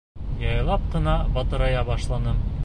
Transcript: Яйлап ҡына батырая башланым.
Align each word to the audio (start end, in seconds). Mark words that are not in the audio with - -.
Яйлап 0.43 0.87
ҡына 0.95 1.13
батырая 1.37 1.85
башланым. 1.91 2.43